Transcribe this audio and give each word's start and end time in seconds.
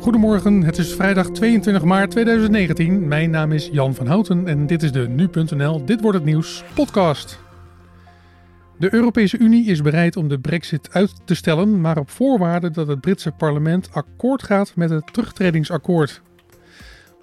Goedemorgen, 0.00 0.62
het 0.62 0.78
is 0.78 0.94
vrijdag 0.94 1.30
22 1.30 1.84
maart 1.84 2.10
2019. 2.10 3.08
Mijn 3.08 3.30
naam 3.30 3.52
is 3.52 3.68
Jan 3.72 3.94
van 3.94 4.06
Houten 4.06 4.46
en 4.46 4.66
dit 4.66 4.82
is 4.82 4.92
de 4.92 5.08
Nu.nl 5.08 5.84
Dit 5.84 6.00
wordt 6.00 6.16
het 6.16 6.26
nieuws 6.26 6.64
podcast. 6.74 7.38
De 8.78 8.94
Europese 8.94 9.38
Unie 9.38 9.66
is 9.66 9.82
bereid 9.82 10.16
om 10.16 10.28
de 10.28 10.38
Brexit 10.38 10.88
uit 10.92 11.12
te 11.24 11.34
stellen, 11.34 11.80
maar 11.80 11.98
op 11.98 12.10
voorwaarde 12.10 12.70
dat 12.70 12.86
het 12.86 13.00
Britse 13.00 13.30
parlement 13.30 13.88
akkoord 13.92 14.42
gaat 14.42 14.72
met 14.76 14.90
het 14.90 15.12
terugtredingsakkoord. 15.12 16.22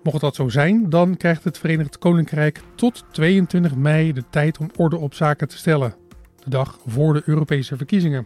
Mocht 0.04 0.22
dat 0.22 0.36
zo 0.36 0.50
zijn, 0.50 0.90
dan 0.90 1.18
krijgt 1.18 1.44
het 1.44 1.58
Verenigd 1.58 1.98
Koninkrijk 1.98 2.62
tot 2.76 3.06
22 3.12 3.76
mei 3.76 4.14
de 4.14 4.24
tijd 4.30 4.58
om 4.58 4.70
orde 4.76 4.98
op 4.98 5.14
zaken 5.14 5.48
te 5.48 5.58
stellen, 5.58 5.96
de 6.44 6.50
dag 6.50 6.80
voor 6.86 7.14
de 7.14 7.22
Europese 7.26 7.78
verkiezingen. 7.78 8.26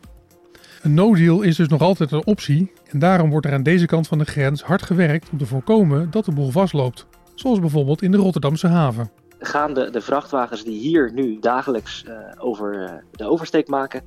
Een 0.82 0.94
no-deal 0.94 1.42
is 1.42 1.56
dus 1.56 1.68
nog 1.68 1.82
altijd 1.82 2.12
een 2.12 2.26
optie 2.26 2.72
en 2.90 3.00
daarom 3.00 3.30
wordt 3.30 3.46
er 3.46 3.54
aan 3.54 3.64
deze 3.64 3.86
kant 3.86 4.08
van 4.08 4.18
de 4.18 4.26
grens 4.26 4.64
hard 4.64 4.82
gewerkt 4.82 5.30
om 5.32 5.38
te 5.38 5.46
voorkomen 5.46 6.12
dat 6.12 6.26
de 6.26 6.32
boel 6.32 6.50
vastloopt. 6.50 7.08
Zoals 7.36 7.60
bijvoorbeeld 7.60 8.02
in 8.02 8.12
de 8.12 8.18
Rotterdamse 8.18 8.68
haven. 8.68 9.12
Gaan 9.40 9.74
de, 9.74 9.90
de 9.90 10.02
vrachtwagens 10.02 10.64
die 10.64 10.80
hier 10.80 11.12
nu 11.14 11.40
dagelijks 11.40 12.06
uh, 12.08 12.14
over 12.38 12.84
uh, 12.84 12.90
de 13.12 13.30
oversteek 13.30 13.68
maken, 13.68 14.02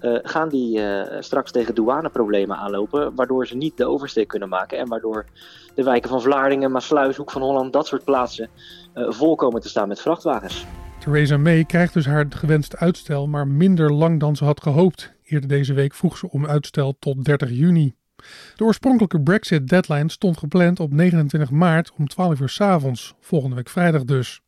uh, 0.00 0.18
gaan 0.22 0.48
die 0.48 0.80
straks 1.20 1.50
tegen 1.50 1.74
douaneproblemen 1.74 2.56
aanlopen, 2.56 3.14
waardoor 3.14 3.46
ze 3.46 3.56
niet 3.56 3.76
de 3.76 3.86
oversteek 3.86 4.28
kunnen 4.28 4.48
maken 4.48 4.78
en 4.78 4.88
waardoor 4.88 5.26
de 5.74 5.82
wijken 5.82 6.10
van 6.10 6.22
Vlaardingen, 6.22 6.70
Maasluis, 6.70 7.16
Hoek 7.16 7.30
van 7.30 7.42
Holland, 7.42 7.72
dat 7.72 7.86
soort 7.86 8.04
plaatsen 8.04 8.48
vol 8.94 9.34
komen 9.34 9.60
te 9.60 9.68
staan 9.68 9.88
met 9.88 10.00
vrachtwagens. 10.00 10.66
Theresa 10.98 11.36
May 11.36 11.64
krijgt 11.64 11.94
dus 11.94 12.06
haar 12.06 12.26
gewenste 12.30 12.78
uitstel, 12.78 13.26
maar 13.26 13.46
minder 13.46 13.92
lang 13.92 14.20
dan 14.20 14.36
ze 14.36 14.44
had 14.44 14.62
gehoopt. 14.62 15.14
Eerder 15.26 15.48
deze 15.48 15.72
week 15.72 15.94
vroeg 15.94 16.18
ze 16.18 16.30
om 16.30 16.46
uitstel 16.46 16.96
tot 16.98 17.24
30 17.24 17.50
juni. 17.50 17.94
De 18.56 18.64
oorspronkelijke 18.64 19.20
Brexit-deadline 19.20 20.10
stond 20.10 20.38
gepland 20.38 20.80
op 20.80 20.92
29 20.92 21.50
maart 21.50 21.92
om 21.96 22.08
12 22.08 22.40
uur 22.40 22.48
s 22.48 22.60
avonds, 22.60 23.14
volgende 23.20 23.56
week 23.56 23.68
vrijdag 23.68 24.04
dus. 24.04 24.40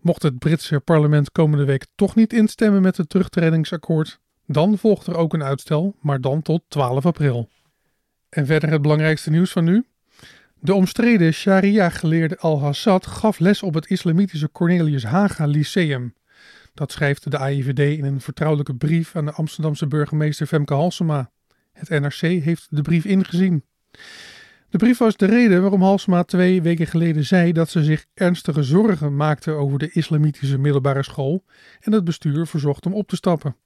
Mocht 0.00 0.22
het 0.22 0.38
Britse 0.38 0.80
parlement 0.80 1.32
komende 1.32 1.64
week 1.64 1.86
toch 1.94 2.14
niet 2.14 2.32
instemmen 2.32 2.82
met 2.82 2.96
het 2.96 3.08
terugtredingsakkoord, 3.08 4.20
dan 4.46 4.78
volgt 4.78 5.06
er 5.06 5.16
ook 5.16 5.34
een 5.34 5.42
uitstel, 5.42 5.94
maar 6.00 6.20
dan 6.20 6.42
tot 6.42 6.62
12 6.68 7.06
april. 7.06 7.48
En 8.28 8.46
verder 8.46 8.70
het 8.70 8.82
belangrijkste 8.82 9.30
nieuws 9.30 9.52
van 9.52 9.64
nu. 9.64 9.84
De 10.60 10.74
omstreden 10.74 11.32
sharia-geleerde 11.32 12.38
Al-Hassad 12.38 13.06
gaf 13.06 13.38
les 13.38 13.62
op 13.62 13.74
het 13.74 13.90
islamitische 13.90 14.50
Cornelius 14.50 15.04
Haga 15.04 15.46
Lyceum. 15.46 16.14
Dat 16.78 16.92
schrijft 16.92 17.30
de 17.30 17.38
AIVD 17.38 17.78
in 17.78 18.04
een 18.04 18.20
vertrouwelijke 18.20 18.74
brief 18.74 19.16
aan 19.16 19.24
de 19.24 19.32
Amsterdamse 19.32 19.86
burgemeester 19.86 20.46
Femke 20.46 20.74
Halsema. 20.74 21.30
Het 21.72 21.88
NRC 21.88 22.20
heeft 22.20 22.66
de 22.70 22.82
brief 22.82 23.04
ingezien. 23.04 23.64
De 24.68 24.78
brief 24.78 24.98
was 24.98 25.16
de 25.16 25.26
reden 25.26 25.60
waarom 25.60 25.82
Halsema 25.82 26.22
twee 26.22 26.62
weken 26.62 26.86
geleden 26.86 27.24
zei 27.24 27.52
dat 27.52 27.68
ze 27.68 27.84
zich 27.84 28.06
ernstige 28.14 28.62
zorgen 28.62 29.16
maakte 29.16 29.50
over 29.50 29.78
de 29.78 29.90
islamitische 29.90 30.58
middelbare 30.58 31.02
school 31.02 31.44
en 31.80 31.92
het 31.92 32.04
bestuur 32.04 32.46
verzocht 32.46 32.86
om 32.86 32.94
op 32.94 33.08
te 33.08 33.16
stappen. 33.16 33.56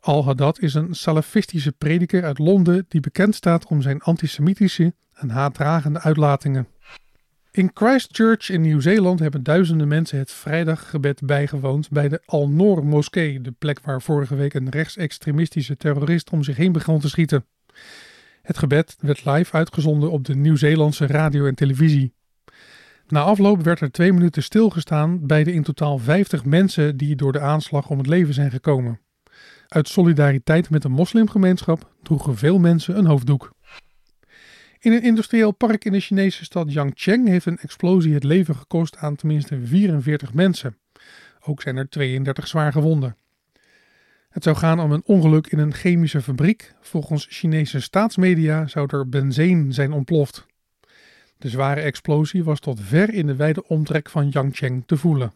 Al-Haddad 0.00 0.60
is 0.60 0.74
een 0.74 0.94
salafistische 0.94 1.72
prediker 1.72 2.24
uit 2.24 2.38
Londen 2.38 2.84
die 2.88 3.00
bekend 3.00 3.34
staat 3.34 3.66
om 3.66 3.82
zijn 3.82 4.00
antisemitische 4.00 4.94
en 5.14 5.30
haatdragende 5.30 6.00
uitlatingen. 6.00 6.66
In 7.54 7.70
Christchurch 7.74 8.50
in 8.50 8.60
Nieuw-Zeeland 8.60 9.18
hebben 9.18 9.42
duizenden 9.42 9.88
mensen 9.88 10.18
het 10.18 10.30
vrijdaggebed 10.30 11.20
bijgewoond 11.24 11.90
bij 11.90 12.08
de 12.08 12.22
Al-Noor 12.24 12.84
moskee, 12.84 13.40
de 13.40 13.50
plek 13.50 13.80
waar 13.80 14.02
vorige 14.02 14.34
week 14.34 14.54
een 14.54 14.68
rechtsextremistische 14.68 15.76
terrorist 15.76 16.30
om 16.30 16.42
zich 16.42 16.56
heen 16.56 16.72
begon 16.72 17.00
te 17.00 17.08
schieten. 17.08 17.44
Het 18.42 18.58
gebed 18.58 18.96
werd 19.00 19.24
live 19.24 19.52
uitgezonden 19.56 20.10
op 20.10 20.24
de 20.24 20.34
Nieuw-Zeelandse 20.34 21.06
radio 21.06 21.46
en 21.46 21.54
televisie. 21.54 22.14
Na 23.06 23.20
afloop 23.20 23.62
werd 23.62 23.80
er 23.80 23.90
twee 23.90 24.12
minuten 24.12 24.42
stilgestaan 24.42 25.26
bij 25.26 25.44
de 25.44 25.52
in 25.52 25.62
totaal 25.62 25.98
50 25.98 26.44
mensen 26.44 26.96
die 26.96 27.16
door 27.16 27.32
de 27.32 27.40
aanslag 27.40 27.88
om 27.88 27.98
het 27.98 28.06
leven 28.06 28.34
zijn 28.34 28.50
gekomen. 28.50 29.00
Uit 29.68 29.88
solidariteit 29.88 30.70
met 30.70 30.82
de 30.82 30.88
moslimgemeenschap 30.88 31.90
droegen 32.02 32.36
veel 32.36 32.58
mensen 32.58 32.98
een 32.98 33.06
hoofddoek. 33.06 33.52
In 34.82 34.92
een 34.92 35.02
industrieel 35.02 35.52
park 35.52 35.84
in 35.84 35.92
de 35.92 36.00
Chinese 36.00 36.44
stad 36.44 36.72
Yangcheng 36.72 37.28
heeft 37.28 37.46
een 37.46 37.58
explosie 37.58 38.14
het 38.14 38.24
leven 38.24 38.54
gekost 38.54 38.96
aan 38.96 39.16
tenminste 39.16 39.60
44 39.64 40.34
mensen. 40.34 40.76
Ook 41.40 41.62
zijn 41.62 41.76
er 41.76 41.88
32 41.88 42.48
zwaar 42.48 42.72
gewonden. 42.72 43.16
Het 44.30 44.42
zou 44.42 44.56
gaan 44.56 44.80
om 44.80 44.92
een 44.92 45.02
ongeluk 45.04 45.46
in 45.46 45.58
een 45.58 45.74
chemische 45.74 46.22
fabriek. 46.22 46.74
Volgens 46.80 47.26
Chinese 47.30 47.80
staatsmedia 47.80 48.66
zou 48.66 48.88
er 48.90 49.08
benzine 49.08 49.72
zijn 49.72 49.92
ontploft. 49.92 50.46
De 51.38 51.48
zware 51.48 51.80
explosie 51.80 52.44
was 52.44 52.60
tot 52.60 52.80
ver 52.80 53.14
in 53.14 53.26
de 53.26 53.36
wijde 53.36 53.68
omtrek 53.68 54.10
van 54.10 54.28
Yangcheng 54.28 54.82
te 54.86 54.96
voelen. 54.96 55.32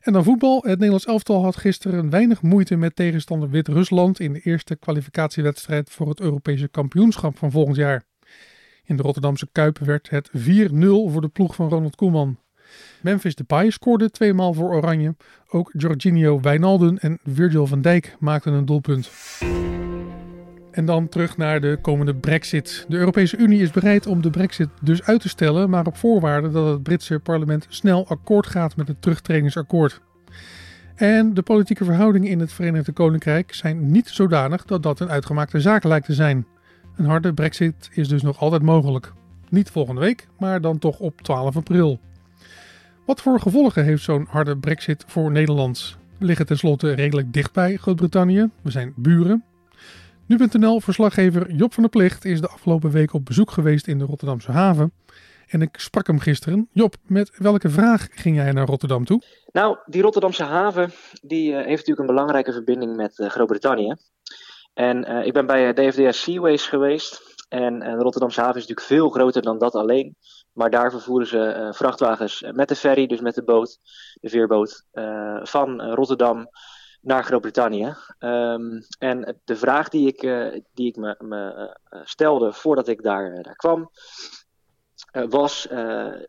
En 0.00 0.12
dan 0.12 0.24
voetbal. 0.24 0.56
Het 0.56 0.74
Nederlands 0.74 1.06
elftal 1.06 1.42
had 1.42 1.56
gisteren 1.56 2.10
weinig 2.10 2.42
moeite 2.42 2.76
met 2.76 2.96
tegenstander 2.96 3.50
Wit-Rusland 3.50 4.20
in 4.20 4.32
de 4.32 4.40
eerste 4.40 4.76
kwalificatiewedstrijd 4.76 5.90
voor 5.90 6.08
het 6.08 6.20
Europese 6.20 6.68
kampioenschap 6.68 7.38
van 7.38 7.50
volgend 7.50 7.76
jaar. 7.76 8.04
In 8.86 8.96
de 8.96 9.02
Rotterdamse 9.02 9.48
Kuip 9.52 9.78
werd 9.78 10.10
het 10.10 10.30
4-0 10.30 10.32
voor 11.06 11.20
de 11.20 11.28
ploeg 11.28 11.54
van 11.54 11.68
Ronald 11.68 11.96
Koeman. 11.96 12.38
Memphis 13.00 13.34
Depay 13.34 13.70
scoorde 13.70 14.10
tweemaal 14.10 14.52
voor 14.52 14.74
Oranje. 14.74 15.14
Ook 15.48 15.70
Jorginho 15.76 16.40
Wijnaldum 16.40 16.96
en 16.96 17.18
Virgil 17.24 17.66
van 17.66 17.80
Dijk 17.80 18.16
maakten 18.18 18.52
een 18.52 18.64
doelpunt. 18.64 19.10
En 20.70 20.84
dan 20.84 21.08
terug 21.08 21.36
naar 21.36 21.60
de 21.60 21.78
komende 21.82 22.14
Brexit. 22.14 22.84
De 22.88 22.96
Europese 22.96 23.36
Unie 23.36 23.60
is 23.60 23.70
bereid 23.70 24.06
om 24.06 24.22
de 24.22 24.30
Brexit 24.30 24.68
dus 24.82 25.02
uit 25.02 25.20
te 25.20 25.28
stellen, 25.28 25.70
maar 25.70 25.86
op 25.86 25.96
voorwaarde 25.96 26.50
dat 26.50 26.66
het 26.66 26.82
Britse 26.82 27.18
parlement 27.18 27.66
snel 27.68 28.08
akkoord 28.08 28.46
gaat 28.46 28.76
met 28.76 28.88
het 28.88 29.02
terugtredingsakkoord. 29.02 30.00
En 30.94 31.34
de 31.34 31.42
politieke 31.42 31.84
verhoudingen 31.84 32.30
in 32.30 32.40
het 32.40 32.52
Verenigd 32.52 32.92
Koninkrijk 32.92 33.54
zijn 33.54 33.90
niet 33.90 34.08
zodanig 34.08 34.64
dat 34.64 34.82
dat 34.82 35.00
een 35.00 35.10
uitgemaakte 35.10 35.60
zaak 35.60 35.84
lijkt 35.84 36.06
te 36.06 36.14
zijn. 36.14 36.46
Een 36.96 37.04
harde 37.04 37.34
brexit 37.34 37.88
is 37.92 38.08
dus 38.08 38.22
nog 38.22 38.40
altijd 38.40 38.62
mogelijk. 38.62 39.12
Niet 39.48 39.70
volgende 39.70 40.00
week, 40.00 40.26
maar 40.38 40.60
dan 40.60 40.78
toch 40.78 40.98
op 40.98 41.20
12 41.20 41.56
april. 41.56 42.00
Wat 43.06 43.20
voor 43.20 43.40
gevolgen 43.40 43.84
heeft 43.84 44.02
zo'n 44.02 44.26
harde 44.30 44.56
brexit 44.56 45.04
voor 45.06 45.30
Nederland? 45.30 45.96
We 46.18 46.24
liggen 46.24 46.46
tenslotte 46.46 46.92
redelijk 46.92 47.32
dichtbij 47.32 47.76
Groot-Brittannië. 47.76 48.50
We 48.62 48.70
zijn 48.70 48.92
buren. 48.96 49.44
Nu.nl-verslaggever 50.26 51.52
Job 51.52 51.72
van 51.72 51.82
der 51.82 51.92
Plicht 51.92 52.24
is 52.24 52.40
de 52.40 52.48
afgelopen 52.48 52.90
week 52.90 53.12
op 53.12 53.24
bezoek 53.24 53.50
geweest 53.50 53.86
in 53.86 53.98
de 53.98 54.04
Rotterdamse 54.04 54.50
haven. 54.50 54.92
En 55.46 55.62
ik 55.62 55.78
sprak 55.78 56.06
hem 56.06 56.18
gisteren. 56.18 56.68
Job, 56.72 56.94
met 57.02 57.30
welke 57.38 57.68
vraag 57.68 58.08
ging 58.10 58.36
jij 58.36 58.52
naar 58.52 58.66
Rotterdam 58.66 59.04
toe? 59.04 59.22
Nou, 59.52 59.76
die 59.86 60.02
Rotterdamse 60.02 60.44
haven 60.44 60.92
die, 61.22 61.50
uh, 61.50 61.56
heeft 61.56 61.68
natuurlijk 61.68 61.98
een 61.98 62.14
belangrijke 62.14 62.52
verbinding 62.52 62.96
met 62.96 63.18
uh, 63.18 63.28
Groot-Brittannië. 63.28 63.94
En 64.76 65.10
uh, 65.10 65.26
ik 65.26 65.32
ben 65.32 65.46
bij 65.46 65.72
DFDS 65.72 66.22
Seaways 66.22 66.66
geweest. 66.66 67.34
En 67.48 67.78
de 67.78 67.94
Rotterdamse 67.94 68.40
haven 68.40 68.56
is 68.56 68.66
natuurlijk 68.66 68.86
veel 68.86 69.10
groter 69.10 69.42
dan 69.42 69.58
dat 69.58 69.74
alleen. 69.74 70.16
Maar 70.52 70.70
daar 70.70 70.90
vervoeren 70.90 71.26
ze 71.26 71.68
vrachtwagens 71.74 72.44
met 72.52 72.68
de 72.68 72.76
ferry, 72.76 73.06
dus 73.06 73.20
met 73.20 73.34
de 73.34 73.44
boot, 73.44 73.78
de 74.20 74.28
veerboot, 74.28 74.84
van 75.42 75.82
Rotterdam 75.82 76.48
naar 77.00 77.24
Groot-Brittannië. 77.24 77.94
Um, 78.18 78.80
en 78.98 79.40
de 79.44 79.56
vraag 79.56 79.88
die 79.88 80.06
ik, 80.06 80.20
die 80.74 80.86
ik 80.86 80.96
me, 80.96 81.14
me 81.18 81.76
stelde 82.04 82.52
voordat 82.52 82.88
ik 82.88 83.02
daar, 83.02 83.42
daar 83.42 83.56
kwam, 83.56 83.90
was: 85.28 85.68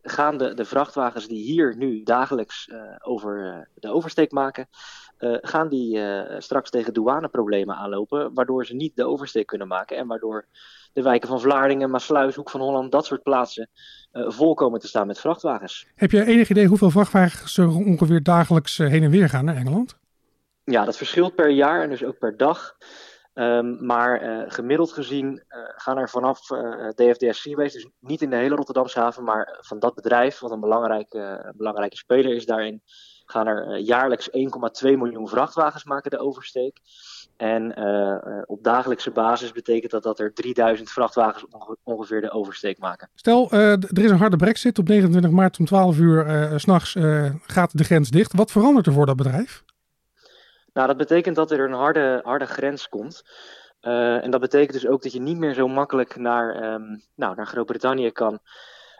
gaan 0.01 0.37
de, 0.37 0.53
de 0.53 0.65
vrachtwagens 0.65 1.27
die 1.27 1.43
hier 1.43 1.75
nu 1.77 2.03
dagelijks 2.03 2.69
over 3.03 3.67
de 3.73 3.91
oversteek 3.91 4.31
maken, 4.31 4.67
gaan 5.41 5.69
die 5.69 5.99
straks 6.37 6.69
tegen 6.69 6.93
douaneproblemen 6.93 7.75
aanlopen, 7.75 8.33
waardoor 8.33 8.65
ze 8.65 8.75
niet 8.75 8.95
de 8.95 9.05
oversteek 9.05 9.47
kunnen 9.47 9.67
maken 9.67 9.97
en 9.97 10.07
waardoor 10.07 10.45
de 10.93 11.01
wijken 11.01 11.27
van 11.27 11.41
Vlaardingen, 11.41 11.89
Maasluis, 11.89 12.35
Hoek 12.35 12.49
van 12.49 12.61
Holland, 12.61 12.91
dat 12.91 13.05
soort 13.05 13.23
plaatsen 13.23 13.69
vol 14.11 14.53
komen 14.53 14.79
te 14.79 14.87
staan 14.87 15.07
met 15.07 15.19
vrachtwagens. 15.19 15.87
Heb 15.95 16.11
je 16.11 16.25
enig 16.25 16.49
idee 16.49 16.67
hoeveel 16.67 16.91
vrachtwagens 16.91 17.57
er 17.57 17.75
ongeveer 17.75 18.23
dagelijks 18.23 18.77
heen 18.77 19.03
en 19.03 19.11
weer 19.11 19.29
gaan 19.29 19.45
naar 19.45 19.55
Engeland? 19.55 19.97
Ja, 20.63 20.85
dat 20.85 20.97
verschilt 20.97 21.35
per 21.35 21.49
jaar 21.49 21.81
en 21.81 21.89
dus 21.89 22.03
ook 22.03 22.17
per 22.17 22.37
dag. 22.37 22.77
Um, 23.39 23.85
maar 23.85 24.23
uh, 24.23 24.43
gemiddeld 24.47 24.91
gezien 24.91 25.43
gaan 25.75 25.97
er 25.97 26.09
vanaf 26.09 26.39
DFDS 26.95 27.41
Seaways, 27.41 27.73
dus 27.73 27.87
niet 27.99 28.21
in 28.21 28.29
de 28.29 28.35
hele 28.35 28.55
Rotterdamse 28.55 28.99
haven, 28.99 29.23
maar 29.23 29.57
van 29.61 29.79
dat 29.79 29.95
bedrijf, 29.95 30.39
wat 30.39 30.51
een 30.51 30.59
belangrijke, 30.59 31.53
belangrijke 31.57 31.97
speler 31.97 32.35
is 32.35 32.45
daarin, 32.45 32.81
gaan 33.25 33.47
er 33.47 33.77
jaarlijks 33.77 34.29
1,2 34.29 34.35
miljoen 34.81 35.27
vrachtwagens 35.27 35.83
maken 35.83 36.11
de 36.11 36.19
oversteek. 36.19 36.79
En 37.35 37.77
op 38.45 38.63
dagelijkse 38.63 39.11
basis 39.11 39.51
betekent 39.51 39.91
dat 39.91 40.03
dat 40.03 40.19
er 40.19 40.33
3000 40.33 40.89
vrachtwagens 40.89 41.45
ongeveer 41.83 42.21
de 42.21 42.31
oversteek 42.31 42.77
maken. 42.77 43.09
Stel, 43.15 43.51
er 43.51 44.03
is 44.03 44.09
een 44.11 44.17
harde 44.17 44.37
brexit. 44.37 44.79
Op 44.79 44.87
29 44.87 45.31
maart 45.31 45.59
om 45.59 45.65
12 45.65 45.97
uur 45.97 46.27
uh, 46.27 46.57
s'nachts 46.57 46.95
gaat 47.41 47.77
de 47.77 47.83
grens 47.83 48.09
dicht. 48.09 48.33
Wat 48.33 48.51
verandert 48.51 48.85
er 48.85 48.93
voor 48.93 49.05
dat 49.05 49.15
bedrijf? 49.15 49.63
Nou, 50.77 50.89
dat 50.89 50.97
betekent 50.97 51.35
dat 51.35 51.51
er 51.51 51.59
een 51.59 51.73
harde, 51.73 52.19
harde 52.23 52.45
grens 52.45 52.89
komt. 52.89 53.23
en 53.79 54.31
dat 54.31 54.41
betekent 54.41 54.73
dus 54.73 54.87
ook 54.87 55.03
dat 55.03 55.13
je 55.13 55.19
niet 55.19 55.37
meer 55.37 55.53
zo 55.53 55.67
makkelijk 55.67 56.15
naar, 56.15 56.55
ehm, 56.55 56.97
nou, 57.15 57.35
naar 57.35 57.47
Groot-Brittannië 57.47 58.11
kan. 58.11 58.39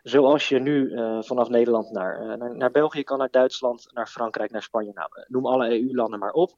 Zoals 0.04 0.50
je 0.50 0.60
nu 0.60 0.92
vanaf 1.24 1.50
Nederland 1.50 1.92
naar, 1.92 2.38
naar, 2.38 2.56
naar, 2.56 2.72
België 2.72 3.04
kan, 3.04 3.18
naar 3.18 3.32
Duitsland, 3.32 3.90
naar 3.94 4.08
Frankrijk, 4.08 4.52
naar 4.52 4.62
Spanje. 4.62 4.92
Nou, 4.94 5.10
noem 5.28 5.46
alle 5.46 5.80
EU-landen 5.80 6.20
maar 6.20 6.32
op. 6.32 6.52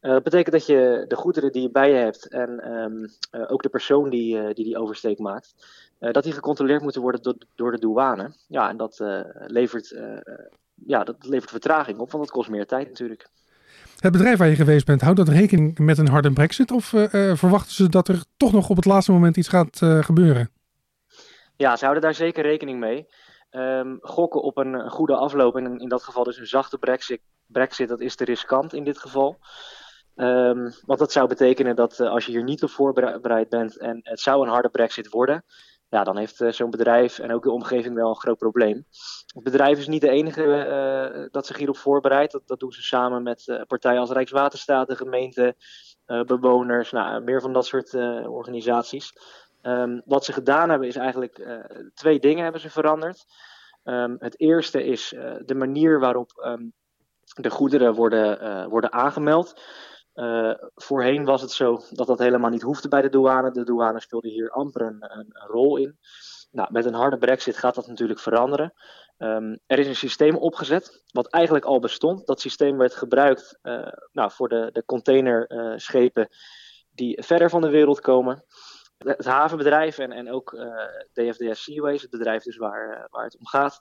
dat 0.00 0.22
betekent 0.22 0.52
dat 0.52 0.66
je 0.66 1.04
de 1.08 1.16
goederen 1.16 1.52
die 1.52 1.62
je 1.62 1.70
bij 1.70 1.90
je 1.90 1.96
hebt 1.96 2.28
en 2.28 2.60
ehm, 2.60 3.06
ook 3.46 3.62
de 3.62 3.68
persoon 3.68 4.10
die, 4.10 4.54
die 4.54 4.64
die 4.64 4.78
oversteek 4.78 5.18
maakt, 5.18 5.54
dat 5.98 6.22
die 6.22 6.32
gecontroleerd 6.32 6.82
moeten 6.82 7.02
worden 7.02 7.38
door 7.54 7.72
de 7.72 7.78
douane. 7.78 8.34
Ja, 8.48 8.68
en 8.68 8.76
dat 8.76 9.04
levert 9.46 9.98
ja, 10.86 11.04
dat 11.04 11.26
levert 11.26 11.50
vertraging 11.50 11.98
op, 11.98 12.10
want 12.10 12.24
dat 12.24 12.32
kost 12.32 12.50
meer 12.50 12.66
tijd 12.66 12.88
natuurlijk. 12.88 13.28
Het 13.96 14.12
bedrijf 14.12 14.38
waar 14.38 14.48
je 14.48 14.54
geweest 14.54 14.86
bent, 14.86 15.00
houdt 15.00 15.18
dat 15.18 15.28
rekening 15.28 15.78
met 15.78 15.98
een 15.98 16.08
harde 16.08 16.32
brexit? 16.32 16.70
Of 16.70 16.92
uh, 16.92 17.34
verwachten 17.34 17.74
ze 17.74 17.88
dat 17.88 18.08
er 18.08 18.24
toch 18.36 18.52
nog 18.52 18.68
op 18.68 18.76
het 18.76 18.84
laatste 18.84 19.12
moment 19.12 19.36
iets 19.36 19.48
gaat 19.48 19.80
uh, 19.80 20.02
gebeuren? 20.02 20.50
Ja, 21.56 21.76
ze 21.76 21.84
houden 21.84 22.04
daar 22.04 22.14
zeker 22.14 22.42
rekening 22.42 22.78
mee. 22.78 23.06
Um, 23.50 23.98
gokken 24.00 24.42
op 24.42 24.56
een, 24.56 24.90
goede 24.90 25.16
afloop, 25.16 25.56
en 25.56 25.78
in 25.78 25.88
dat 25.88 26.02
geval 26.02 26.24
dus 26.24 26.38
een 26.38 26.46
zachte 26.46 26.78
brexit, 26.78 27.20
brexit 27.46 27.88
dat 27.88 28.00
is 28.00 28.16
te 28.16 28.24
riskant 28.24 28.72
in 28.72 28.84
dit 28.84 28.98
geval. 28.98 29.38
Um, 30.16 30.72
want 30.84 30.98
dat 30.98 31.12
zou 31.12 31.28
betekenen 31.28 31.76
dat 31.76 32.00
als 32.00 32.26
je 32.26 32.32
hier 32.32 32.42
niet 32.42 32.62
op 32.62 32.70
voorbereid 32.70 33.48
bent 33.48 33.78
en 33.78 34.00
het 34.02 34.20
zou 34.20 34.42
een 34.42 34.52
harde 34.52 34.68
brexit 34.68 35.08
worden, 35.08 35.44
ja, 35.88 36.04
dan 36.04 36.16
heeft 36.16 36.40
uh, 36.40 36.52
zo'n 36.52 36.70
bedrijf 36.70 37.18
en 37.18 37.32
ook 37.32 37.42
de 37.42 37.50
omgeving 37.50 37.94
wel 37.94 38.08
een 38.08 38.20
groot 38.20 38.38
probleem. 38.38 38.86
Het 39.34 39.42
bedrijf 39.42 39.78
is 39.78 39.86
niet 39.86 40.00
de 40.00 40.10
enige 40.10 40.42
uh, 40.42 41.26
dat 41.30 41.46
zich 41.46 41.56
hierop 41.56 41.76
voorbereidt. 41.76 42.40
Dat, 42.46 42.60
doen 42.60 42.72
ze 42.72 42.82
samen 42.82 43.22
met 43.22 43.64
partijen 43.66 44.00
als 44.00 44.10
Rijkswaterstaat, 44.10 44.88
de 44.88 44.96
gemeente, 44.96 45.54
bewoners, 46.26 46.92
nou, 46.92 47.22
meer 47.22 47.40
van 47.40 47.52
dat 47.52 47.66
soort 47.66 47.94
organisaties. 48.24 49.12
Um, 49.62 50.02
wat 50.04 50.24
ze 50.24 50.32
gedaan 50.32 50.70
hebben 50.70 50.88
is 50.88 50.96
eigenlijk 50.96 51.46
twee 51.94 52.18
dingen 52.18 52.42
hebben 52.42 52.60
ze 52.60 52.70
veranderd. 52.70 53.24
Um, 53.84 54.16
het 54.18 54.40
eerste 54.40 54.84
is 54.84 55.08
de 55.44 55.54
manier 55.54 56.00
waarop 56.00 56.30
um, 56.46 56.72
de 57.34 57.50
goederen 57.50 57.94
worden, 57.94 58.68
worden 58.68 58.92
aangemeld. 58.92 59.60
Uh, 60.16 60.54
voorheen 60.74 61.24
was 61.24 61.40
het 61.42 61.50
zo 61.50 61.80
dat 61.90 62.06
dat 62.06 62.18
helemaal 62.18 62.50
niet 62.50 62.62
hoefde 62.62 62.88
bij 62.88 63.02
de 63.02 63.08
douane. 63.08 63.50
De 63.50 63.64
douane 63.64 64.00
speelde 64.00 64.28
hier 64.28 64.50
amper 64.50 64.82
een, 64.82 65.26
rol 65.32 65.76
in. 65.76 65.98
Nou, 66.50 66.68
met 66.72 66.84
een 66.84 66.94
harde 66.94 67.18
brexit 67.18 67.56
gaat 67.56 67.74
dat 67.74 67.86
natuurlijk 67.86 68.20
veranderen. 68.20 68.72
Um, 69.18 69.58
er 69.66 69.78
is 69.78 69.86
een 69.86 69.96
systeem 69.96 70.36
opgezet, 70.36 71.02
wat 71.12 71.26
eigenlijk 71.26 71.64
al 71.64 71.80
bestond. 71.80 72.26
Dat 72.26 72.40
systeem 72.40 72.78
werd 72.78 72.94
gebruikt 72.94 73.58
uh, 73.62 73.88
nou, 74.12 74.30
voor 74.30 74.48
de, 74.48 74.68
de 74.72 74.84
containerschepen 74.84 76.28
uh, 76.30 76.36
die 76.90 77.22
verder 77.22 77.50
van 77.50 77.60
de 77.60 77.70
wereld 77.70 78.00
komen. 78.00 78.44
Het 78.98 79.24
havenbedrijf 79.24 79.98
en, 79.98 80.12
en 80.12 80.32
ook 80.32 80.56
DFDS 81.12 81.62
Seaways, 81.62 82.02
het 82.02 82.10
bedrijf 82.10 82.42
dus 82.42 82.56
waar, 82.56 83.06
waar 83.10 83.24
het 83.24 83.38
om 83.38 83.46
gaat, 83.46 83.80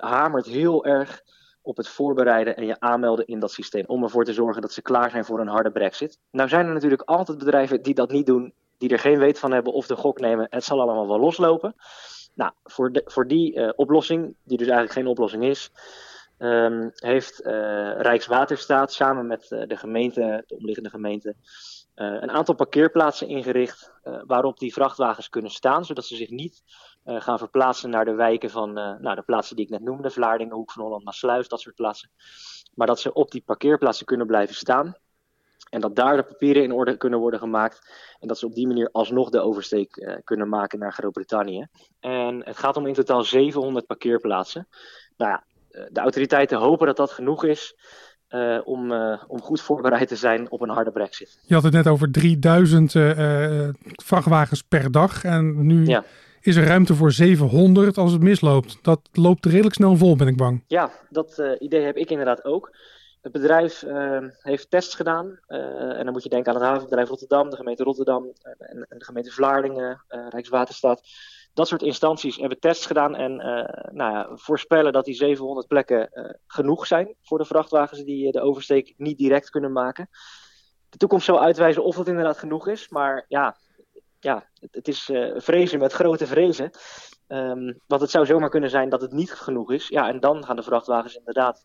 hamert 0.00 0.46
heel 0.46 0.84
erg 0.84 1.22
op 1.64 1.76
het 1.76 1.88
voorbereiden 1.88 2.56
en 2.56 2.66
je 2.66 2.80
aanmelden 2.80 3.26
in 3.26 3.38
dat 3.38 3.52
systeem. 3.52 3.84
Om 3.86 4.02
ervoor 4.02 4.24
te 4.24 4.32
zorgen 4.32 4.62
dat 4.62 4.72
ze 4.72 4.82
klaar 4.82 5.10
zijn 5.10 5.24
voor 5.24 5.40
een 5.40 5.48
harde 5.48 5.70
brexit. 5.70 6.18
Nou 6.30 6.48
zijn 6.48 6.66
er 6.66 6.72
natuurlijk 6.72 7.02
altijd 7.02 7.38
bedrijven 7.38 7.82
die 7.82 7.94
dat 7.94 8.10
niet 8.10 8.26
doen, 8.26 8.52
die 8.78 8.88
er 8.88 8.98
geen 8.98 9.18
weet 9.18 9.38
van 9.38 9.52
hebben 9.52 9.72
of 9.72 9.86
de 9.86 9.96
gok 9.96 10.20
nemen. 10.20 10.46
Het 10.50 10.64
zal 10.64 10.80
allemaal 10.80 11.08
wel 11.08 11.20
loslopen. 11.20 11.74
Nou, 12.34 12.52
voor, 12.64 12.92
de, 12.92 13.02
voor 13.04 13.26
die 13.26 13.54
uh, 13.54 13.70
oplossing, 13.76 14.34
die 14.42 14.58
dus 14.58 14.66
eigenlijk 14.66 14.98
geen 14.98 15.06
oplossing 15.06 15.44
is, 15.44 15.70
um, 16.38 16.90
heeft 16.94 17.40
uh, 17.40 17.52
Rijkswaterstaat 18.00 18.92
samen 18.92 19.26
met 19.26 19.50
uh, 19.50 19.62
de 19.66 19.76
gemeente, 19.76 20.44
de 20.46 20.56
omliggende 20.56 20.90
gemeente, 20.90 21.34
een 21.94 22.30
aantal 22.30 22.54
parkeerplaatsen 22.54 23.28
ingericht 23.28 23.92
waarop 24.26 24.58
die 24.58 24.72
vrachtwagens 24.72 25.28
kunnen 25.28 25.50
staan, 25.50 25.84
zodat 25.84 26.04
ze 26.04 26.16
zich 26.16 26.30
niet 26.30 26.62
gaan 27.04 27.38
verplaatsen 27.38 27.90
naar 27.90 28.04
de 28.04 28.14
wijken 28.14 28.50
van 28.50 28.78
uh, 28.78 28.94
nou, 28.98 29.14
de 29.14 29.22
plaatsen 29.22 29.56
die 29.56 29.64
ik 29.64 29.70
net 29.70 29.82
noemde, 29.82 30.10
Vlaardingen, 30.10 30.54
Hoek 30.54 30.72
van 30.72 30.82
Holland, 30.82 31.04
Maasluis, 31.04 31.48
dat 31.48 31.60
soort 31.60 31.74
plaatsen. 31.74 32.10
Maar 32.74 32.86
dat 32.86 33.00
ze 33.00 33.12
op 33.12 33.30
die 33.30 33.42
parkeerplaatsen 33.46 34.06
kunnen 34.06 34.26
blijven 34.26 34.54
staan. 34.54 34.94
En 35.70 35.80
dat 35.80 35.96
daar 35.96 36.16
de 36.16 36.22
papieren 36.22 36.62
in 36.62 36.72
orde 36.72 36.96
kunnen 36.96 37.18
worden 37.18 37.40
gemaakt. 37.40 37.94
En 38.20 38.28
dat 38.28 38.38
ze 38.38 38.46
op 38.46 38.54
die 38.54 38.66
manier 38.66 38.88
alsnog 38.92 39.30
de 39.30 39.40
oversteek 39.40 39.96
uh, 39.96 40.14
kunnen 40.24 40.48
maken 40.48 40.78
naar 40.78 40.92
Groot-Brittannië. 40.92 41.66
En 42.00 42.44
het 42.44 42.56
gaat 42.56 42.76
om 42.76 42.86
in 42.86 42.94
totaal 42.94 43.22
700 43.22 43.86
parkeerplaatsen. 43.86 44.68
Nou 45.16 45.30
ja, 45.30 45.44
de 45.68 46.00
autoriteiten 46.00 46.58
hopen 46.58 46.86
dat 46.86 46.96
dat 46.96 47.10
genoeg 47.10 47.44
is. 47.44 47.74
Uh, 48.28 48.60
om, 48.64 48.92
uh, 48.92 49.22
om 49.26 49.40
goed 49.40 49.60
voorbereid 49.60 50.08
te 50.08 50.16
zijn 50.16 50.50
op 50.50 50.60
een 50.60 50.68
harde 50.68 50.90
brexit. 50.90 51.38
Je 51.46 51.54
had 51.54 51.62
het 51.62 51.72
net 51.72 51.86
over 51.86 52.10
3000 52.10 52.94
uh, 52.94 53.68
vrachtwagens 53.82 54.62
per 54.62 54.90
dag. 54.90 55.24
En 55.24 55.66
nu 55.66 55.86
ja 55.86 56.04
is 56.46 56.56
er 56.56 56.66
ruimte 56.66 56.94
voor 56.94 57.12
700 57.12 57.98
als 57.98 58.12
het 58.12 58.22
misloopt. 58.22 58.78
Dat 58.82 59.00
loopt 59.12 59.46
redelijk 59.46 59.74
snel 59.74 59.96
vol, 59.96 60.16
ben 60.16 60.26
ik 60.26 60.36
bang. 60.36 60.64
Ja, 60.66 60.90
dat 61.10 61.38
uh, 61.38 61.50
idee 61.58 61.82
heb 61.82 61.96
ik 61.96 62.10
inderdaad 62.10 62.44
ook. 62.44 62.76
Het 63.22 63.32
bedrijf 63.32 63.82
uh, 63.82 64.18
heeft 64.38 64.70
tests 64.70 64.94
gedaan. 64.94 65.38
Uh, 65.48 65.98
en 65.98 66.04
dan 66.04 66.12
moet 66.12 66.22
je 66.22 66.28
denken 66.28 66.52
aan 66.52 66.60
het 66.60 66.68
havenbedrijf 66.68 67.08
Rotterdam, 67.08 67.50
de 67.50 67.56
gemeente 67.56 67.82
Rotterdam 67.82 68.32
en, 68.58 68.86
en 68.88 68.98
de 68.98 69.04
gemeente 69.04 69.30
Vlaardingen, 69.30 70.04
Rijkswaterstaat. 70.08 71.02
Dat 71.54 71.68
soort 71.68 71.82
instanties 71.82 72.36
hebben 72.36 72.60
tests 72.60 72.86
gedaan 72.86 73.14
en 73.14 73.36
nou 73.92 74.12
ja, 74.12 74.28
voorspellen 74.32 74.92
dat 74.92 75.04
die 75.04 75.14
700 75.14 75.66
plekken 75.66 76.10
genoeg 76.46 76.86
zijn 76.86 77.14
voor 77.22 77.38
de 77.38 77.44
vrachtwagens 77.44 78.04
die 78.04 78.32
de 78.32 78.40
oversteek 78.40 78.94
niet 78.96 79.18
direct 79.18 79.50
kunnen 79.50 79.72
maken. 79.72 80.08
De 80.88 80.96
toekomst 80.98 81.26
zal 81.26 81.42
uitwijzen 81.42 81.84
of 81.84 81.96
dat 81.96 82.08
inderdaad 82.08 82.38
genoeg 82.38 82.68
is. 82.68 82.88
Maar 82.88 83.24
ja, 83.28 83.56
ja, 84.24 84.44
het, 84.70 84.88
is 84.88 85.08
uh, 85.08 85.32
vrezen 85.36 85.78
met 85.78 85.92
grote 85.92 86.26
vrezen. 86.26 86.70
Um, 87.28 87.78
want 87.86 88.00
het 88.00 88.10
zou 88.10 88.26
zomaar 88.26 88.50
kunnen 88.50 88.70
zijn 88.70 88.88
dat 88.88 89.00
het 89.00 89.12
niet 89.12 89.32
genoeg 89.32 89.72
is. 89.72 89.88
Ja, 89.88 90.08
en 90.08 90.20
dan 90.20 90.44
gaan 90.44 90.56
de 90.56 90.62
vrachtwagens 90.62 91.14
inderdaad 91.14 91.64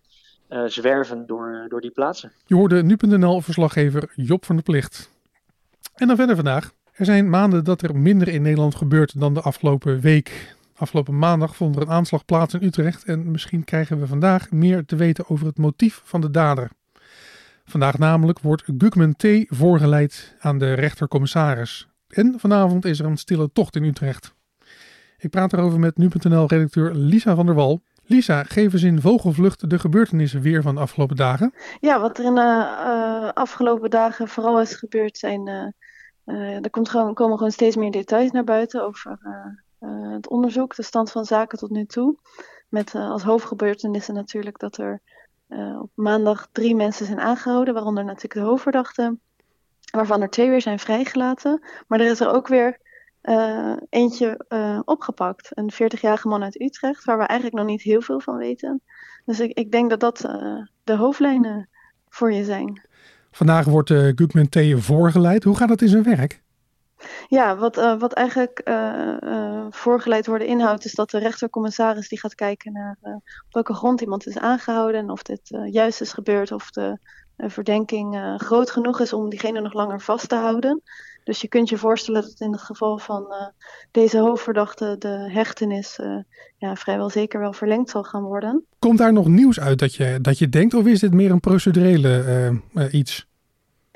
uh, 0.49 0.63
zwerven 0.65 1.25
door, 1.25 1.65
door 1.69 1.81
die 1.81 1.91
plaatsen. 1.91 2.31
Je 2.45 2.55
hoorde 2.55 2.83
nu.nl-verslaggever 2.83 4.11
Job 4.15 4.45
van 4.45 4.55
der 4.55 4.63
Plicht. 4.63 5.09
En 5.95 6.07
dan 6.07 6.15
verder 6.15 6.35
vandaag. 6.35 6.71
Er 6.91 7.05
zijn 7.05 7.29
maanden 7.29 7.63
dat 7.63 7.81
er 7.81 7.95
minder 7.95 8.27
in 8.27 8.41
Nederland 8.41 8.75
gebeurt 8.75 9.19
dan 9.19 9.33
de 9.33 9.41
afgelopen 9.41 9.99
week. 9.99 10.55
Afgelopen 10.75 11.17
maandag 11.17 11.55
vond 11.55 11.75
er 11.75 11.81
een 11.81 11.89
aanslag 11.89 12.25
plaats 12.25 12.53
in 12.53 12.63
Utrecht 12.63 13.03
en 13.03 13.31
misschien 13.31 13.63
krijgen 13.63 13.99
we 13.99 14.07
vandaag 14.07 14.51
meer 14.51 14.85
te 14.85 14.95
weten 14.95 15.29
over 15.29 15.45
het 15.45 15.57
motief 15.57 16.01
van 16.03 16.21
de 16.21 16.31
dader. 16.31 16.69
Vandaag 17.65 17.97
namelijk 17.97 18.39
wordt 18.39 18.63
Gugman 18.77 19.15
T. 19.15 19.27
voorgeleid 19.47 20.35
aan 20.39 20.57
de 20.57 20.73
rechtercommissaris. 20.73 21.88
En 22.09 22.39
vanavond 22.39 22.85
is 22.85 22.99
er 22.99 23.05
een 23.05 23.17
stille 23.17 23.51
tocht 23.51 23.75
in 23.75 23.83
Utrecht. 23.83 24.33
Ik 25.17 25.29
praat 25.29 25.53
erover 25.53 25.79
met 25.79 25.97
nu.nl-redacteur 25.97 26.93
Lisa 26.93 27.35
van 27.35 27.45
der 27.45 27.55
Wal. 27.55 27.81
Lisa, 28.05 28.43
geef 28.43 28.73
eens 28.73 28.83
in 28.83 29.01
vogelvlucht 29.01 29.69
de 29.69 29.79
gebeurtenissen 29.79 30.41
weer 30.41 30.61
van 30.61 30.75
de 30.75 30.81
afgelopen 30.81 31.15
dagen. 31.15 31.53
Ja, 31.79 31.99
wat 31.99 32.17
er 32.17 32.25
in 32.25 32.35
de 32.35 32.41
uh, 32.41 33.29
afgelopen 33.33 33.89
dagen 33.89 34.27
vooral 34.27 34.61
is 34.61 34.75
gebeurd 34.75 35.17
zijn... 35.17 35.47
Uh, 36.25 36.63
er 36.63 36.69
komt 36.69 36.89
gewoon, 36.89 37.13
komen 37.13 37.37
gewoon 37.37 37.51
steeds 37.51 37.75
meer 37.75 37.91
details 37.91 38.31
naar 38.31 38.43
buiten 38.43 38.83
over 38.83 39.17
het 40.13 40.27
onderzoek, 40.27 40.75
de 40.75 40.83
stand 40.83 41.11
van 41.11 41.25
zaken 41.25 41.57
tot 41.57 41.69
nu 41.69 41.85
toe. 41.85 42.17
Met 42.69 42.95
als 42.95 43.23
hoofdgebeurtenissen 43.23 44.13
natuurlijk 44.13 44.59
dat 44.59 44.77
er 44.77 45.01
op 45.81 45.91
maandag 45.93 46.47
drie 46.51 46.75
mensen 46.75 47.05
zijn 47.05 47.19
aangehouden, 47.19 47.73
waaronder 47.73 48.03
natuurlijk 48.03 48.33
de 48.33 48.39
hoofdverdachte 48.39 49.17
waarvan 49.91 50.21
er 50.21 50.29
twee 50.29 50.49
weer 50.49 50.61
zijn 50.61 50.79
vrijgelaten. 50.79 51.65
Maar 51.87 51.99
er 51.99 52.11
is 52.11 52.19
er 52.19 52.33
ook 52.33 52.47
weer 52.47 52.79
uh, 53.23 53.75
eentje 53.89 54.45
uh, 54.49 54.79
opgepakt. 54.85 55.49
Een 55.53 55.73
40-jarige 55.73 56.27
man 56.27 56.43
uit 56.43 56.61
Utrecht, 56.61 57.03
waar 57.03 57.17
we 57.17 57.23
eigenlijk 57.23 57.59
nog 57.59 57.67
niet 57.67 57.81
heel 57.81 58.01
veel 58.01 58.19
van 58.19 58.37
weten. 58.37 58.81
Dus 59.25 59.39
ik, 59.39 59.57
ik 59.57 59.71
denk 59.71 59.89
dat 59.89 59.99
dat 59.99 60.23
uh, 60.25 60.65
de 60.83 60.95
hoofdlijnen 60.95 61.69
voor 62.09 62.33
je 62.33 62.43
zijn. 62.43 62.81
Vandaag 63.31 63.65
wordt 63.65 63.89
uh, 63.89 64.11
Gugman 64.15 64.49
T. 64.49 64.59
voorgeleid. 64.75 65.43
Hoe 65.43 65.55
gaat 65.55 65.67
dat 65.69 65.81
in 65.81 65.87
zijn 65.87 66.03
werk? 66.03 66.41
Ja, 67.27 67.57
wat, 67.57 67.77
uh, 67.77 67.99
wat 67.99 68.13
eigenlijk 68.13 68.61
uh, 68.63 69.13
uh, 69.21 69.65
voorgeleid 69.69 70.25
worden 70.25 70.47
inhoudt, 70.47 70.85
is 70.85 70.93
dat 70.93 71.09
de 71.09 71.19
rechtercommissaris 71.19 72.09
die 72.09 72.19
gaat 72.19 72.35
kijken 72.35 72.71
naar 72.71 72.97
op 73.01 73.53
welke 73.53 73.73
grond 73.73 74.01
iemand 74.01 74.27
is 74.27 74.37
aangehouden 74.37 75.01
en 75.01 75.09
of 75.09 75.23
dit 75.23 75.41
juist 75.71 76.01
is 76.01 76.13
gebeurd 76.13 76.51
of 76.51 76.71
de 76.71 76.97
verdenking 77.37 78.35
groot 78.37 78.71
genoeg 78.71 78.99
is 78.99 79.13
om 79.13 79.29
diegene 79.29 79.61
nog 79.61 79.73
langer 79.73 80.01
vast 80.01 80.29
te 80.29 80.35
houden. 80.35 80.81
Dus 81.23 81.41
je 81.41 81.47
kunt 81.47 81.69
je 81.69 81.77
voorstellen 81.77 82.21
dat 82.21 82.39
in 82.39 82.51
het 82.51 82.61
geval 82.61 82.97
van 82.97 83.51
deze 83.91 84.17
hoofdverdachte 84.17 84.95
de 84.99 85.29
hechtenis 85.31 85.99
ja, 86.57 86.75
vrijwel 86.75 87.09
zeker 87.09 87.39
wel 87.39 87.53
verlengd 87.53 87.89
zal 87.89 88.03
gaan 88.03 88.23
worden. 88.23 88.65
Komt 88.79 88.97
daar 88.97 89.13
nog 89.13 89.27
nieuws 89.27 89.59
uit 89.59 89.79
dat 89.79 89.95
je, 89.95 90.19
dat 90.21 90.37
je 90.37 90.49
denkt, 90.49 90.73
of 90.73 90.85
is 90.85 90.99
dit 90.99 91.13
meer 91.13 91.31
een 91.31 91.39
procedurele 91.39 92.61
iets? 92.91 93.28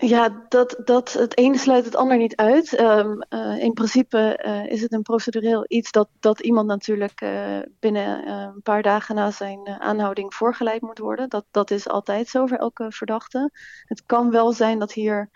Ja, 0.05 0.45
dat, 0.49 0.81
dat, 0.85 1.13
het 1.13 1.37
ene 1.37 1.57
sluit 1.57 1.85
het 1.85 1.95
ander 1.95 2.17
niet 2.17 2.35
uit. 2.35 2.79
Um, 2.79 3.23
uh, 3.29 3.57
in 3.57 3.73
principe 3.73 4.43
uh, 4.45 4.71
is 4.71 4.81
het 4.81 4.93
een 4.93 5.01
procedureel 5.01 5.65
iets 5.67 5.91
dat, 5.91 6.09
dat 6.19 6.39
iemand 6.39 6.67
natuurlijk 6.67 7.21
uh, 7.21 7.59
binnen 7.79 8.27
een 8.27 8.61
paar 8.61 8.81
dagen 8.81 9.15
na 9.15 9.31
zijn 9.31 9.67
aanhouding 9.67 10.33
voorgeleid 10.33 10.81
moet 10.81 10.97
worden. 10.99 11.29
Dat, 11.29 11.45
dat 11.51 11.71
is 11.71 11.87
altijd 11.87 12.27
zo 12.27 12.45
voor 12.45 12.57
elke 12.57 12.91
verdachte. 12.91 13.51
Het 13.85 14.03
kan 14.05 14.31
wel 14.31 14.51
zijn 14.51 14.79
dat 14.79 14.91
hier 14.91 15.29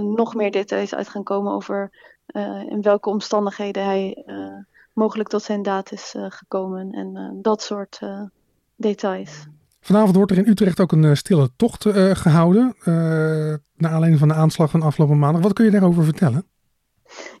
nog 0.00 0.34
meer 0.34 0.50
details 0.50 0.94
uit 0.94 1.08
gaan 1.08 1.22
komen 1.22 1.52
over 1.52 1.90
in 2.68 2.82
welke 2.82 3.08
omstandigheden 3.08 3.84
hij 3.84 4.24
mogelijk 4.92 5.28
tot 5.28 5.42
zijn 5.42 5.62
daad 5.62 5.92
is 5.92 6.14
gekomen 6.18 6.92
en 6.92 7.38
dat 7.42 7.62
soort 7.62 8.00
details. 8.76 9.46
Vanavond 9.80 10.16
wordt 10.16 10.30
er 10.30 10.38
in 10.38 10.48
Utrecht 10.48 10.80
ook 10.80 10.92
een 10.92 11.16
stille 11.16 11.50
tocht 11.56 11.84
gehouden. 12.18 12.74
naar 13.76 13.90
aanleiding 13.90 14.18
van 14.18 14.28
de 14.28 14.34
aanslag 14.34 14.70
van 14.70 14.82
afgelopen 14.82 15.18
maandag. 15.18 15.42
Wat 15.42 15.52
kun 15.52 15.64
je 15.64 15.70
daarover 15.70 16.04
vertellen? 16.04 16.46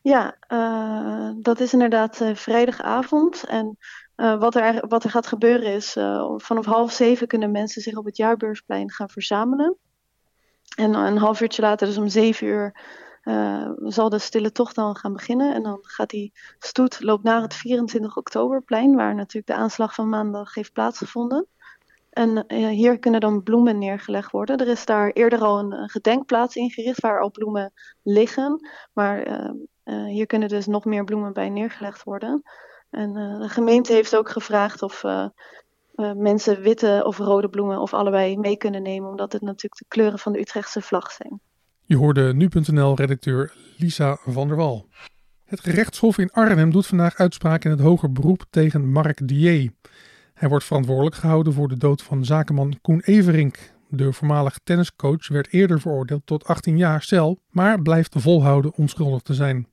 Ja, 0.02 0.36
uh, 0.48 1.30
dat 1.42 1.60
is 1.60 1.72
inderdaad 1.72 2.20
uh, 2.20 2.34
vrijdagavond. 2.34 3.44
En 3.44 3.76
uh, 4.16 4.38
wat, 4.40 4.54
er, 4.54 4.88
wat 4.88 5.04
er 5.04 5.10
gaat 5.10 5.26
gebeuren 5.26 5.72
is, 5.72 5.92
vanaf 6.36 6.64
half 6.64 6.92
zeven 6.92 7.26
kunnen 7.26 7.50
mensen 7.50 7.82
zich 7.82 7.96
op 7.96 8.04
het 8.04 8.16
jaarbeursplein 8.16 8.90
gaan 8.90 9.08
verzamelen. 9.08 9.76
En 10.76 10.94
een 10.94 11.16
half 11.16 11.40
uurtje 11.40 11.62
later, 11.62 11.86
dus 11.86 11.96
om 11.96 12.08
zeven 12.08 12.46
uur, 12.46 12.80
zal 13.84 14.08
de 14.08 14.18
stille 14.18 14.52
tocht 14.52 14.74
dan 14.74 14.96
gaan 14.96 15.12
beginnen. 15.12 15.54
En 15.54 15.62
dan 15.62 15.78
gaat 15.82 16.10
die 16.10 16.32
stoet 16.58 17.02
loopt 17.02 17.24
naar 17.24 17.42
het 17.42 17.54
24 17.54 18.16
oktoberplein, 18.16 18.94
waar 18.94 19.14
natuurlijk 19.14 19.46
de 19.46 19.54
aanslag 19.54 19.94
van 19.94 20.08
maandag 20.08 20.54
heeft 20.54 20.72
plaatsgevonden. 20.72 21.46
En 22.18 22.44
uh, 22.48 22.68
hier 22.68 22.98
kunnen 22.98 23.20
dan 23.20 23.42
bloemen 23.42 23.78
neergelegd 23.78 24.30
worden. 24.30 24.58
Er 24.58 24.68
is 24.68 24.84
daar 24.84 25.10
eerder 25.10 25.38
al 25.38 25.58
een, 25.58 25.88
gedenkplaats 25.88 26.56
ingericht 26.56 27.00
waar 27.00 27.20
al 27.20 27.30
bloemen 27.30 27.72
liggen. 28.02 28.68
Maar 28.92 29.28
uh, 29.28 29.50
uh, 29.84 30.04
hier 30.04 30.26
kunnen 30.26 30.48
dus 30.48 30.66
nog 30.66 30.84
meer 30.84 31.04
bloemen 31.04 31.32
bij 31.32 31.48
neergelegd 31.48 32.02
worden. 32.02 32.42
En 32.90 33.12
de 33.12 33.48
gemeente 33.48 33.92
heeft 33.92 34.16
ook 34.16 34.30
gevraagd 34.30 34.82
of 34.82 35.02
mensen 36.16 36.60
witte 36.60 37.02
of 37.06 37.18
rode 37.18 37.48
bloemen 37.48 37.80
of 37.80 37.94
allebei 37.94 38.38
mee 38.38 38.56
kunnen 38.56 38.82
nemen. 38.82 39.10
Omdat 39.10 39.32
het 39.32 39.42
natuurlijk 39.42 39.76
de 39.76 39.84
kleuren 39.88 40.18
van 40.18 40.32
de 40.32 40.40
Utrechtse 40.40 40.80
vlag 40.80 41.10
zijn. 41.10 41.40
Je 41.84 41.96
hoorde 41.96 42.34
nu.nl-redacteur 42.34 43.54
Lisa 43.76 44.18
van 44.26 44.48
der 44.48 44.56
Wal. 44.56 44.88
Het 45.44 45.60
gerechtshof 45.60 46.18
in 46.18 46.30
Arnhem 46.30 46.70
doet 46.70 46.86
vandaag 46.86 47.16
uitspraak 47.16 47.64
in 47.64 47.70
het 47.70 47.80
hoger 47.80 48.12
beroep 48.12 48.44
tegen 48.50 48.92
Mark 48.92 49.28
Dier. 49.28 49.70
Hij 50.38 50.48
wordt 50.48 50.64
verantwoordelijk 50.64 51.16
gehouden 51.16 51.52
voor 51.52 51.68
de 51.68 51.76
dood 51.76 52.02
van 52.02 52.24
zakenman 52.24 52.78
Koen 52.80 53.00
Everink. 53.00 53.72
De 53.88 54.12
voormalig 54.12 54.58
tenniscoach 54.64 55.28
werd 55.28 55.52
eerder 55.52 55.80
veroordeeld 55.80 56.22
tot 56.24 56.44
18 56.44 56.76
jaar 56.76 57.02
cel, 57.02 57.38
maar 57.50 57.82
blijft 57.82 58.14
volhouden 58.18 58.74
onschuldig 58.74 59.22
te 59.22 59.34
zijn. 59.34 59.66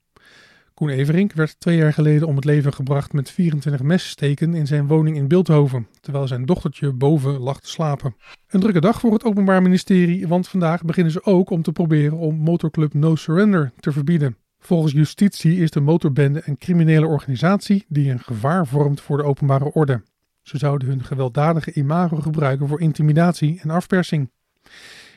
Koen 0.73 0.89
Everink 0.89 1.33
werd 1.33 1.59
twee 1.59 1.77
jaar 1.77 1.93
geleden 1.93 2.27
om 2.27 2.35
het 2.35 2.45
leven 2.45 2.73
gebracht 2.73 3.13
met 3.13 3.31
24 3.31 3.81
messteken 3.81 4.53
in 4.53 4.67
zijn 4.67 4.87
woning 4.87 5.17
in 5.17 5.27
Beeldhoven, 5.27 5.87
terwijl 6.01 6.27
zijn 6.27 6.45
dochtertje 6.45 6.93
boven 6.93 7.39
lag 7.39 7.59
te 7.59 7.69
slapen. 7.69 8.15
Een 8.47 8.59
drukke 8.59 8.81
dag 8.81 8.99
voor 8.99 9.13
het 9.13 9.23
Openbaar 9.23 9.61
Ministerie, 9.61 10.27
want 10.27 10.47
vandaag 10.47 10.83
beginnen 10.83 11.11
ze 11.11 11.23
ook 11.23 11.49
om 11.49 11.61
te 11.61 11.71
proberen 11.71 12.17
om 12.17 12.35
motorclub 12.35 12.93
No 12.93 13.15
Surrender 13.15 13.71
te 13.79 13.91
verbieden. 13.91 14.37
Volgens 14.59 14.93
justitie 14.93 15.57
is 15.57 15.71
de 15.71 15.81
motorbende 15.81 16.41
een 16.45 16.57
criminele 16.57 17.07
organisatie 17.07 17.85
die 17.87 18.11
een 18.11 18.19
gevaar 18.19 18.67
vormt 18.67 19.01
voor 19.01 19.17
de 19.17 19.23
openbare 19.23 19.73
orde. 19.73 20.01
Ze 20.45 20.57
zouden 20.57 20.87
hun 20.87 21.03
gewelddadige 21.03 21.73
imago 21.73 22.15
gebruiken 22.15 22.67
voor 22.67 22.81
intimidatie 22.81 23.59
en 23.61 23.69
afpersing. 23.69 24.29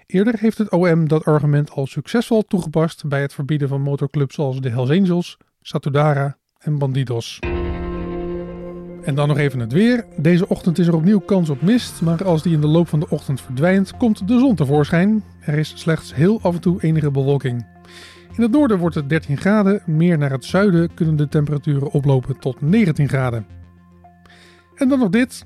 Eerder 0.06 0.34
heeft 0.38 0.58
het 0.58 0.70
OM 0.70 1.08
dat 1.08 1.24
argument 1.24 1.70
al 1.70 1.86
succesvol 1.86 2.42
toegepast 2.42 3.08
bij 3.08 3.20
het 3.20 3.34
verbieden 3.34 3.68
van 3.68 3.80
motorclubs 3.80 4.34
zoals 4.34 4.60
de 4.60 4.68
Hells 4.68 4.90
Angels, 4.90 5.36
Satudara 5.60 6.36
en 6.58 6.78
Bandidos. 6.78 7.38
En 9.02 9.14
dan 9.14 9.28
nog 9.28 9.38
even 9.38 9.60
het 9.60 9.72
weer. 9.72 10.04
Deze 10.16 10.48
ochtend 10.48 10.78
is 10.78 10.86
er 10.86 10.94
opnieuw 10.94 11.20
kans 11.20 11.48
op 11.50 11.62
mist, 11.62 12.02
maar 12.02 12.24
als 12.24 12.42
die 12.42 12.52
in 12.52 12.60
de 12.60 12.66
loop 12.66 12.88
van 12.88 13.00
de 13.00 13.08
ochtend 13.08 13.40
verdwijnt, 13.40 13.96
komt 13.96 14.28
de 14.28 14.38
zon 14.38 14.54
tevoorschijn. 14.54 15.24
Er 15.40 15.58
is 15.58 15.72
slechts 15.76 16.14
heel 16.14 16.40
af 16.42 16.54
en 16.54 16.60
toe 16.60 16.82
enige 16.82 17.10
bewolking. 17.10 17.66
In 18.36 18.42
het 18.42 18.52
noorden 18.52 18.78
wordt 18.78 18.94
het 18.94 19.08
13 19.08 19.36
graden, 19.36 19.82
meer 19.86 20.18
naar 20.18 20.30
het 20.30 20.44
zuiden 20.44 20.94
kunnen 20.94 21.16
de 21.16 21.28
temperaturen 21.28 21.90
oplopen 21.90 22.38
tot 22.38 22.60
19 22.60 23.08
graden. 23.08 23.57
En 24.78 24.88
dan 24.88 24.98
nog 24.98 25.08
dit. 25.08 25.44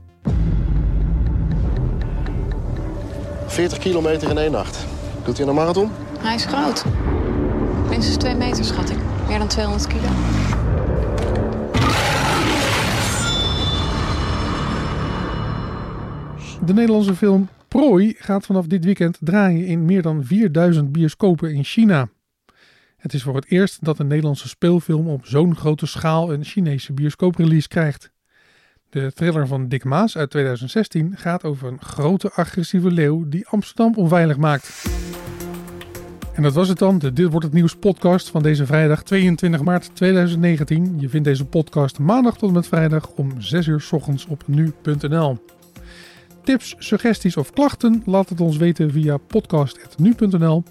40 3.47 3.79
kilometer 3.79 4.31
in 4.31 4.39
één 4.39 4.53
nacht. 4.53 4.87
Doet 5.25 5.39
hij 5.39 5.47
een 5.47 5.55
marathon? 5.55 5.91
Hij 6.19 6.35
is 6.35 6.45
groot. 6.45 6.85
Minstens 7.89 8.17
2 8.17 8.35
meter, 8.35 8.65
schat 8.65 8.91
ik. 8.91 8.99
Meer 9.29 9.39
dan 9.39 9.49
200 9.49 9.87
kilo. 9.87 10.09
De 16.65 16.73
Nederlandse 16.73 17.15
film 17.15 17.49
Prooi 17.73 18.15
gaat 18.19 18.47
vanaf 18.47 18.67
dit 18.67 18.85
weekend 18.85 19.19
draaien 19.21 19.67
in 19.67 19.85
meer 19.85 20.03
dan 20.03 20.25
4000 20.25 20.93
bioscopen 20.93 21.55
in 21.55 21.65
China. 21.65 22.09
Het 22.97 23.15
is 23.15 23.23
voor 23.23 23.35
het 23.35 23.51
eerst 23.51 23.85
dat 23.85 23.99
een 23.99 24.07
Nederlandse 24.07 24.49
speelfilm 24.49 25.09
op 25.09 25.27
zo'n 25.27 25.57
grote 25.57 25.87
schaal 25.87 26.33
een 26.33 26.45
Chinese 26.45 26.93
bioscooprelease 26.93 27.69
krijgt. 27.69 28.11
De 28.93 29.13
thriller 29.13 29.47
van 29.47 29.69
Dick 29.69 29.85
Maas 29.85 30.17
uit 30.17 30.31
2016 30.31 31.15
gaat 31.17 31.45
over 31.45 31.69
een 31.69 31.81
grote 31.81 32.33
agressieve 32.33 32.91
leeuw 32.91 33.29
die 33.29 33.49
Amsterdam 33.49 33.95
onveilig 33.97 34.37
maakt. 34.37 34.85
En 36.35 36.43
dat 36.43 36.53
was 36.53 36.69
het 36.69 36.79
dan, 36.79 36.99
Dit 36.99 37.31
Wordt 37.31 37.45
Het 37.45 37.55
Nieuws 37.55 37.77
podcast 37.77 38.31
van 38.31 38.43
deze 38.43 38.67
vrijdag 38.67 39.03
22 39.03 39.63
maart 39.63 39.91
2019. 39.95 40.95
Je 41.01 41.09
vindt 41.09 41.27
deze 41.27 41.45
podcast 41.45 41.99
maandag 41.99 42.37
tot 42.37 42.49
en 42.49 42.55
met 42.55 42.67
vrijdag 42.67 43.11
om 43.11 43.41
6 43.41 43.67
uur 43.67 43.81
s 43.81 43.93
ochtends 43.93 44.27
op 44.27 44.43
nu.nl. 44.47 45.45
Tips, 46.45 46.75
suggesties 46.79 47.37
of 47.37 47.53
klachten? 47.53 48.03
Laat 48.07 48.29
het 48.29 48.41
ons 48.41 48.57
weten 48.57 48.91
via 48.91 49.17
podcast.nu.nl 49.17 50.63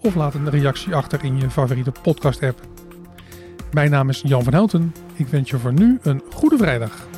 of 0.00 0.14
laat 0.14 0.34
een 0.34 0.50
reactie 0.50 0.94
achter 0.94 1.24
in 1.24 1.40
je 1.40 1.50
favoriete 1.50 1.92
podcast 2.02 2.42
app. 2.42 2.60
Mijn 3.72 3.90
naam 3.90 4.08
is 4.08 4.22
Jan 4.24 4.44
van 4.44 4.52
Houten. 4.52 4.94
Ik 5.14 5.26
wens 5.26 5.50
je 5.50 5.58
voor 5.58 5.72
nu 5.72 5.98
een 6.02 6.22
goede 6.30 6.56
vrijdag. 6.56 7.15